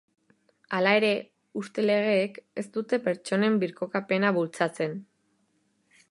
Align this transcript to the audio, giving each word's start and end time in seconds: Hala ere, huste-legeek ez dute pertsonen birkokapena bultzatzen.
Hala 0.77 0.91
ere, 0.99 1.09
huste-legeek 1.59 2.39
ez 2.61 2.65
dute 2.77 2.99
pertsonen 3.09 3.59
birkokapena 3.65 4.31
bultzatzen. 4.39 4.97